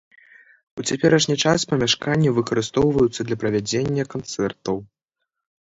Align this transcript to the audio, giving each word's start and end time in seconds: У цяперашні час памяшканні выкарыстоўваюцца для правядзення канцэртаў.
У 0.79 0.85
цяперашні 0.89 1.35
час 1.43 1.67
памяшканні 1.73 2.33
выкарыстоўваюцца 2.39 3.21
для 3.29 3.35
правядзення 3.45 4.03
канцэртаў. 4.17 4.77